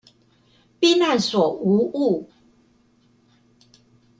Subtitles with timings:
[0.79, 2.25] 避難所無誤